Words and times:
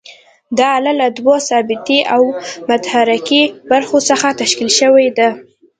دا 0.57 0.67
آله 0.77 0.93
له 0.99 1.07
دوو 1.17 1.35
ثابتې 1.49 1.99
او 2.13 2.21
متحرکې 2.69 3.41
برخو 3.71 3.97
څخه 4.09 4.27
تشکیل 4.41 4.69
شوې 4.79 5.07
ده. 5.17 5.29